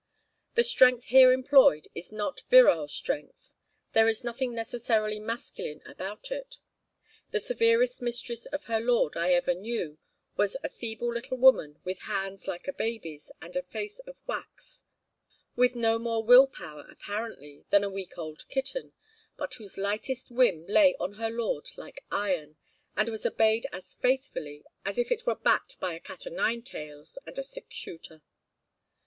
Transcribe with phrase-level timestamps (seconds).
[0.55, 3.53] The strength here employed is not virile strength;
[3.93, 6.57] there is nothing necessarily masculine about it.
[7.29, 9.99] The severest mistress of her lord I ever knew
[10.35, 14.81] was a feeble little woman with hands like a baby's, and a face of wax,
[15.55, 18.93] with no more will power apparently than a week old kitten,
[19.37, 22.57] but whose lightest whim lay on her lord like iron,
[22.97, 26.63] and was obeyed as faithfully as if it were backed by a cat o' nine
[26.63, 28.23] tails and a six shooter.